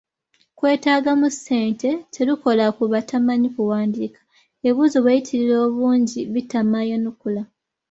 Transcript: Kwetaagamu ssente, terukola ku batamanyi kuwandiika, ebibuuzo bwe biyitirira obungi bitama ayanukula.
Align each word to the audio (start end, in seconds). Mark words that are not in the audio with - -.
Kwetaagamu 0.57 1.27
ssente, 1.35 1.89
terukola 2.13 2.65
ku 2.77 2.83
batamanyi 2.93 3.47
kuwandiika, 3.55 4.21
ebibuuzo 4.65 4.97
bwe 5.01 5.13
biyitirira 5.15 5.55
obungi 5.67 6.19
bitama 6.33 6.75
ayanukula. 6.83 7.41